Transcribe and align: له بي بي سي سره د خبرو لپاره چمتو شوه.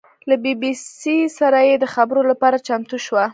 له 0.29 0.35
بي 0.43 0.53
بي 0.61 0.71
سي 1.01 1.17
سره 1.39 1.59
د 1.83 1.85
خبرو 1.95 2.21
لپاره 2.31 2.63
چمتو 2.67 2.97
شوه. 3.05 3.25